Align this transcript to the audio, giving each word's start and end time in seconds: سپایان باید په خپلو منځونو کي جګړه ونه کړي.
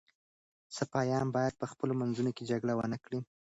سپایان 0.77 1.27
باید 1.35 1.53
په 1.61 1.65
خپلو 1.71 1.93
منځونو 2.01 2.31
کي 2.37 2.43
جګړه 2.51 2.73
ونه 2.75 2.97
کړي. 3.05 3.19